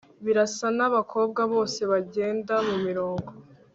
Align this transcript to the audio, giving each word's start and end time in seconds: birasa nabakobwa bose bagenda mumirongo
birasa 0.25 0.67
nabakobwa 0.77 1.41
bose 1.53 1.81
bagenda 1.91 2.53
mumirongo 2.67 3.29